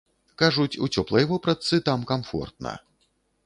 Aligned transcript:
Кажуць, 0.41 0.79
у 0.85 0.89
цёплай 0.95 1.29
вопратцы 1.33 1.83
там 1.91 2.09
камфортна. 2.15 2.77